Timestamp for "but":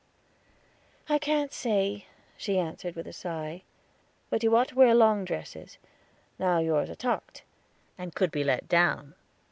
4.31-4.41